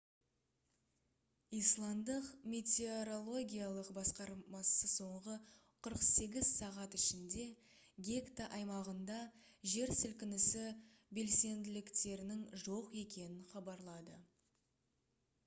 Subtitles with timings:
[1.55, 5.35] исландтық метеорологиялық басқармасы соңғы
[5.89, 7.43] 48 сағат ішінде
[8.09, 9.19] гекта аймағында
[9.75, 10.63] жер сілкінісі
[11.19, 14.17] белсенділіктерінің жоқ екенін хабарлады